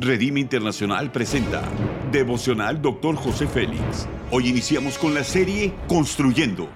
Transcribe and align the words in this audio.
Redime 0.00 0.38
Internacional 0.38 1.10
presenta 1.10 1.68
Devocional 2.12 2.80
Dr. 2.80 3.16
José 3.16 3.48
Félix. 3.48 4.06
Hoy 4.30 4.46
iniciamos 4.46 4.96
con 4.96 5.12
la 5.12 5.24
serie 5.24 5.74
Construyendo. 5.88 6.68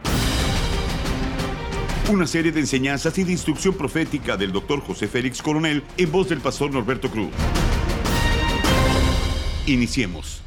Una 2.11 2.27
serie 2.27 2.51
de 2.51 2.59
enseñanzas 2.59 3.17
y 3.19 3.23
de 3.23 3.31
instrucción 3.31 3.75
profética 3.75 4.37
del 4.37 4.51
Dr. 4.51 4.81
José 4.81 5.07
Félix 5.07 5.41
Coronel 5.41 5.85
en 5.97 6.11
voz 6.11 6.31
del 6.31 6.41
pastor 6.41 6.73
Norberto 6.73 7.13
Cruz. 7.13 7.31
Iniciemos. 9.67 10.43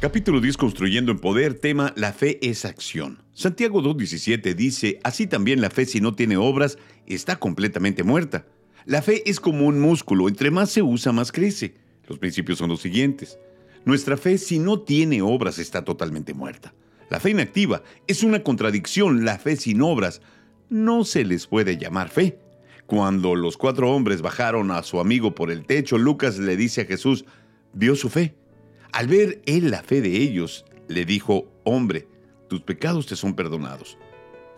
Capítulo 0.00 0.42
10 0.42 0.58
Construyendo 0.58 1.12
en 1.12 1.18
Poder, 1.18 1.54
tema 1.54 1.94
La 1.96 2.12
fe 2.12 2.38
es 2.46 2.66
acción. 2.66 3.22
Santiago 3.32 3.82
2.17 3.82 4.54
dice, 4.54 5.00
así 5.02 5.26
también 5.26 5.62
la 5.62 5.70
fe 5.70 5.86
si 5.86 6.02
no 6.02 6.14
tiene 6.14 6.36
obras 6.36 6.76
está 7.06 7.36
completamente 7.36 8.02
muerta. 8.02 8.44
La 8.86 9.02
fe 9.02 9.28
es 9.28 9.40
como 9.40 9.66
un 9.66 9.80
músculo, 9.80 10.28
entre 10.28 10.50
más 10.50 10.70
se 10.70 10.80
usa 10.80 11.12
más 11.12 11.32
crece. 11.32 11.74
Los 12.08 12.18
principios 12.18 12.58
son 12.58 12.70
los 12.70 12.80
siguientes. 12.80 13.38
Nuestra 13.84 14.16
fe 14.16 14.38
si 14.38 14.58
no 14.58 14.80
tiene 14.80 15.20
obras 15.20 15.58
está 15.58 15.84
totalmente 15.84 16.32
muerta. 16.32 16.72
La 17.10 17.20
fe 17.20 17.30
inactiva 17.30 17.82
es 18.06 18.22
una 18.22 18.42
contradicción, 18.42 19.24
la 19.24 19.38
fe 19.38 19.56
sin 19.56 19.82
obras 19.82 20.22
no 20.70 21.04
se 21.04 21.24
les 21.24 21.46
puede 21.46 21.76
llamar 21.76 22.08
fe. 22.08 22.38
Cuando 22.86 23.34
los 23.34 23.56
cuatro 23.56 23.92
hombres 23.92 24.22
bajaron 24.22 24.70
a 24.70 24.82
su 24.82 25.00
amigo 25.00 25.34
por 25.34 25.50
el 25.50 25.66
techo, 25.66 25.98
Lucas 25.98 26.38
le 26.38 26.56
dice 26.56 26.82
a 26.82 26.86
Jesús, 26.86 27.24
vio 27.74 27.96
su 27.96 28.08
fe 28.08 28.34
al 28.96 29.08
ver 29.08 29.42
él 29.44 29.70
la 29.70 29.82
fe 29.82 30.00
de 30.00 30.16
ellos, 30.16 30.64
le 30.88 31.04
dijo, 31.04 31.52
hombre, 31.64 32.08
tus 32.48 32.62
pecados 32.62 33.04
te 33.04 33.14
son 33.14 33.34
perdonados. 33.34 33.98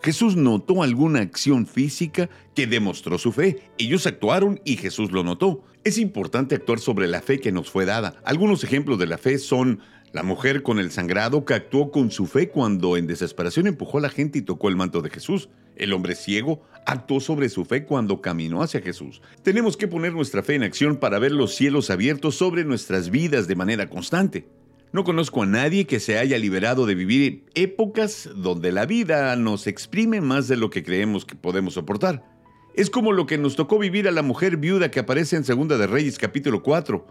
Jesús 0.01 0.35
notó 0.35 0.81
alguna 0.81 1.19
acción 1.19 1.67
física 1.67 2.29
que 2.55 2.67
demostró 2.67 3.17
su 3.17 3.31
fe. 3.31 3.59
Ellos 3.77 4.07
actuaron 4.07 4.61
y 4.63 4.77
Jesús 4.77 5.11
lo 5.11 5.23
notó. 5.23 5.63
Es 5.83 5.97
importante 5.97 6.55
actuar 6.55 6.79
sobre 6.79 7.07
la 7.07 7.21
fe 7.21 7.39
que 7.39 7.51
nos 7.51 7.69
fue 7.69 7.85
dada. 7.85 8.15
Algunos 8.23 8.63
ejemplos 8.63 8.97
de 8.99 9.07
la 9.07 9.17
fe 9.17 9.37
son 9.37 9.79
la 10.11 10.23
mujer 10.23 10.63
con 10.63 10.79
el 10.79 10.91
sangrado 10.91 11.45
que 11.45 11.53
actuó 11.53 11.91
con 11.91 12.11
su 12.11 12.25
fe 12.25 12.49
cuando 12.49 12.97
en 12.97 13.07
desesperación 13.07 13.67
empujó 13.67 13.99
a 13.99 14.01
la 14.01 14.09
gente 14.09 14.39
y 14.39 14.41
tocó 14.41 14.69
el 14.69 14.75
manto 14.75 15.01
de 15.01 15.09
Jesús. 15.09 15.49
El 15.75 15.93
hombre 15.93 16.15
ciego 16.15 16.61
actuó 16.85 17.19
sobre 17.19 17.49
su 17.49 17.65
fe 17.65 17.85
cuando 17.85 18.21
caminó 18.21 18.63
hacia 18.63 18.81
Jesús. 18.81 19.21
Tenemos 19.43 19.77
que 19.77 19.87
poner 19.87 20.13
nuestra 20.13 20.43
fe 20.43 20.55
en 20.55 20.63
acción 20.63 20.97
para 20.97 21.19
ver 21.19 21.31
los 21.31 21.55
cielos 21.55 21.89
abiertos 21.89 22.35
sobre 22.35 22.63
nuestras 22.65 23.09
vidas 23.09 23.47
de 23.47 23.55
manera 23.55 23.89
constante. 23.89 24.47
No 24.91 25.03
conozco 25.03 25.43
a 25.43 25.45
nadie 25.45 25.85
que 25.85 25.99
se 25.99 26.17
haya 26.17 26.39
liberado 26.39 26.87
de 26.87 26.95
vivir 26.95 27.45
épocas 27.53 28.27
donde 28.35 28.71
la 28.71 28.87
vida 28.87 29.35
nos 29.35 29.67
exprime 29.67 30.19
más 30.19 30.47
de 30.47 30.57
lo 30.57 30.71
que 30.71 30.83
creemos 30.83 31.25
que 31.25 31.35
podemos 31.35 31.75
soportar. 31.75 32.25
Es 32.73 32.89
como 32.89 33.11
lo 33.11 33.27
que 33.27 33.37
nos 33.37 33.55
tocó 33.55 33.77
vivir 33.77 34.07
a 34.07 34.11
la 34.11 34.23
mujer 34.23 34.57
viuda 34.57 34.89
que 34.89 34.99
aparece 34.99 35.35
en 35.35 35.43
Segunda 35.43 35.77
de 35.77 35.85
Reyes 35.85 36.17
capítulo 36.17 36.63
4. 36.63 37.05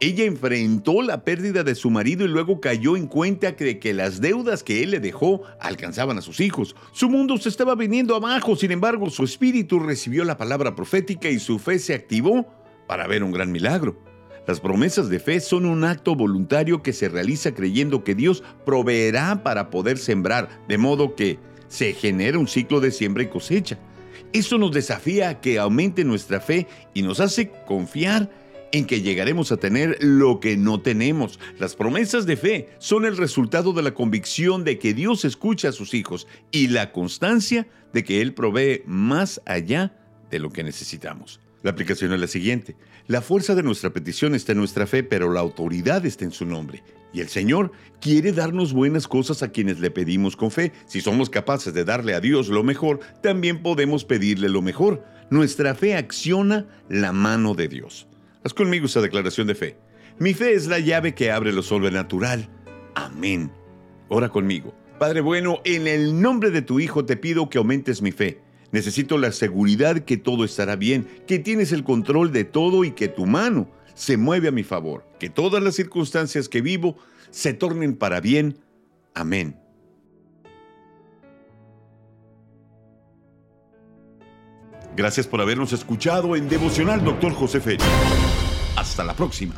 Ella 0.00 0.24
enfrentó 0.24 1.02
la 1.02 1.22
pérdida 1.22 1.62
de 1.62 1.76
su 1.76 1.88
marido 1.88 2.24
y 2.24 2.28
luego 2.28 2.60
cayó 2.60 2.96
en 2.96 3.06
cuenta 3.06 3.52
de 3.52 3.78
que 3.78 3.94
las 3.94 4.20
deudas 4.20 4.64
que 4.64 4.82
él 4.82 4.90
le 4.90 4.98
dejó 4.98 5.42
alcanzaban 5.60 6.18
a 6.18 6.22
sus 6.22 6.40
hijos. 6.40 6.74
Su 6.90 7.08
mundo 7.08 7.36
se 7.36 7.48
estaba 7.48 7.76
viniendo 7.76 8.16
abajo, 8.16 8.56
sin 8.56 8.72
embargo 8.72 9.08
su 9.08 9.22
espíritu 9.22 9.78
recibió 9.78 10.24
la 10.24 10.36
palabra 10.36 10.74
profética 10.74 11.28
y 11.28 11.38
su 11.38 11.60
fe 11.60 11.78
se 11.78 11.94
activó 11.94 12.48
para 12.88 13.06
ver 13.06 13.22
un 13.22 13.30
gran 13.30 13.52
milagro. 13.52 14.09
Las 14.50 14.58
promesas 14.58 15.08
de 15.08 15.20
fe 15.20 15.38
son 15.38 15.64
un 15.64 15.84
acto 15.84 16.16
voluntario 16.16 16.82
que 16.82 16.92
se 16.92 17.08
realiza 17.08 17.54
creyendo 17.54 18.02
que 18.02 18.16
Dios 18.16 18.42
proveerá 18.66 19.44
para 19.44 19.70
poder 19.70 19.96
sembrar, 19.96 20.48
de 20.66 20.76
modo 20.76 21.14
que 21.14 21.38
se 21.68 21.92
genera 21.92 22.36
un 22.36 22.48
ciclo 22.48 22.80
de 22.80 22.90
siembra 22.90 23.22
y 23.22 23.28
cosecha. 23.28 23.78
Eso 24.32 24.58
nos 24.58 24.72
desafía 24.72 25.28
a 25.28 25.40
que 25.40 25.60
aumente 25.60 26.02
nuestra 26.02 26.40
fe 26.40 26.66
y 26.94 27.02
nos 27.02 27.20
hace 27.20 27.52
confiar 27.64 28.28
en 28.72 28.86
que 28.86 29.02
llegaremos 29.02 29.52
a 29.52 29.56
tener 29.56 29.96
lo 30.00 30.40
que 30.40 30.56
no 30.56 30.80
tenemos. 30.80 31.38
Las 31.60 31.76
promesas 31.76 32.26
de 32.26 32.36
fe 32.36 32.70
son 32.80 33.04
el 33.04 33.16
resultado 33.16 33.72
de 33.72 33.82
la 33.82 33.94
convicción 33.94 34.64
de 34.64 34.80
que 34.80 34.94
Dios 34.94 35.24
escucha 35.24 35.68
a 35.68 35.72
sus 35.72 35.94
hijos 35.94 36.26
y 36.50 36.66
la 36.66 36.90
constancia 36.90 37.68
de 37.92 38.02
que 38.02 38.20
Él 38.20 38.34
provee 38.34 38.82
más 38.84 39.40
allá 39.46 39.96
de 40.28 40.40
lo 40.40 40.50
que 40.50 40.64
necesitamos. 40.64 41.38
La 41.62 41.72
aplicación 41.72 42.12
es 42.12 42.20
la 42.20 42.26
siguiente. 42.26 42.74
La 43.06 43.20
fuerza 43.20 43.54
de 43.54 43.62
nuestra 43.62 43.90
petición 43.90 44.34
está 44.34 44.52
en 44.52 44.58
nuestra 44.58 44.86
fe, 44.86 45.02
pero 45.02 45.30
la 45.30 45.40
autoridad 45.40 46.06
está 46.06 46.24
en 46.24 46.32
su 46.32 46.46
nombre. 46.46 46.82
Y 47.12 47.20
el 47.20 47.28
Señor 47.28 47.72
quiere 48.00 48.32
darnos 48.32 48.72
buenas 48.72 49.06
cosas 49.06 49.42
a 49.42 49.50
quienes 49.50 49.78
le 49.78 49.90
pedimos 49.90 50.36
con 50.36 50.50
fe. 50.50 50.72
Si 50.86 51.02
somos 51.02 51.28
capaces 51.28 51.74
de 51.74 51.84
darle 51.84 52.14
a 52.14 52.20
Dios 52.20 52.48
lo 52.48 52.62
mejor, 52.62 53.00
también 53.22 53.62
podemos 53.62 54.04
pedirle 54.04 54.48
lo 54.48 54.62
mejor. 54.62 55.04
Nuestra 55.28 55.74
fe 55.74 55.96
acciona 55.96 56.66
la 56.88 57.12
mano 57.12 57.54
de 57.54 57.68
Dios. 57.68 58.08
Haz 58.42 58.54
conmigo 58.54 58.86
esa 58.86 59.02
declaración 59.02 59.46
de 59.46 59.54
fe. 59.54 59.76
Mi 60.18 60.32
fe 60.32 60.54
es 60.54 60.66
la 60.66 60.78
llave 60.78 61.14
que 61.14 61.30
abre 61.30 61.52
lo 61.52 61.62
sobrenatural. 61.62 62.48
Amén. 62.94 63.52
Ora 64.08 64.30
conmigo. 64.30 64.74
Padre 64.98 65.20
bueno, 65.20 65.60
en 65.64 65.86
el 65.86 66.20
nombre 66.20 66.50
de 66.50 66.62
tu 66.62 66.80
Hijo 66.80 67.04
te 67.04 67.16
pido 67.16 67.50
que 67.50 67.58
aumentes 67.58 68.00
mi 68.00 68.12
fe 68.12 68.40
Necesito 68.72 69.18
la 69.18 69.32
seguridad 69.32 70.00
que 70.00 70.16
todo 70.16 70.44
estará 70.44 70.76
bien, 70.76 71.08
que 71.26 71.38
tienes 71.38 71.72
el 71.72 71.84
control 71.84 72.32
de 72.32 72.44
todo 72.44 72.84
y 72.84 72.92
que 72.92 73.08
tu 73.08 73.26
mano 73.26 73.68
se 73.94 74.16
mueve 74.16 74.48
a 74.48 74.52
mi 74.52 74.62
favor, 74.62 75.04
que 75.18 75.28
todas 75.28 75.62
las 75.62 75.74
circunstancias 75.74 76.48
que 76.48 76.60
vivo 76.60 76.96
se 77.30 77.52
tornen 77.52 77.96
para 77.96 78.20
bien. 78.20 78.58
Amén. 79.14 79.56
Gracias 84.96 85.26
por 85.26 85.40
habernos 85.40 85.72
escuchado 85.72 86.36
en 86.36 86.48
Devocional 86.48 87.04
Dr. 87.04 87.32
José 87.32 87.60
Félix. 87.60 87.84
Hasta 88.76 89.04
la 89.04 89.14
próxima. 89.14 89.54